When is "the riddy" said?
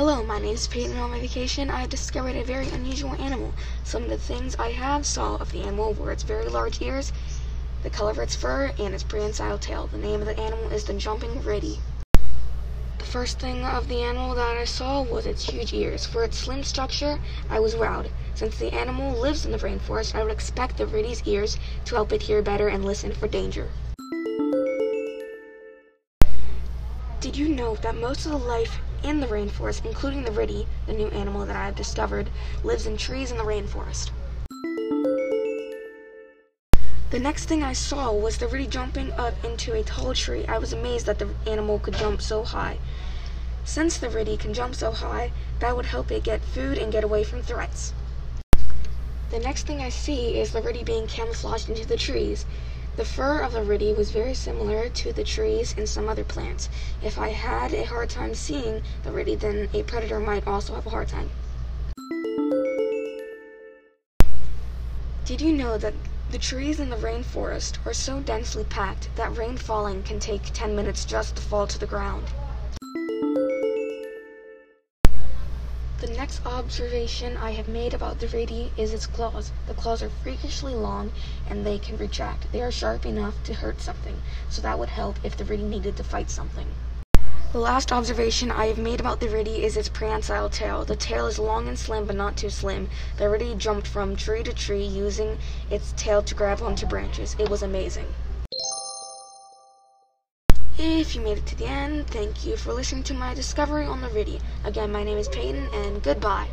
30.24-30.66, 38.38-38.68, 43.98-44.36, 50.52-50.84, 53.52-53.94, 59.04-59.36, 78.20-78.72, 85.36-85.62, 89.20-89.62, 93.18-93.54, 104.00-104.40